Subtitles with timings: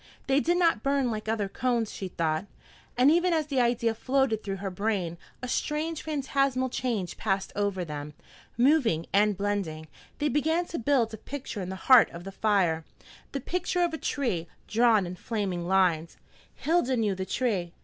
[0.25, 2.47] They did not burn like other cones, she thought,
[2.97, 7.85] and even as the idea floated through her brain, a strange, phantasmal change passed over
[7.85, 8.15] them.
[8.57, 9.87] Moving and blending,
[10.17, 12.83] they began to build a picture in the heart of the fire,
[13.31, 16.17] the picture of a tree, drawn in flaming lines.
[16.55, 17.71] Hilda knew the tree.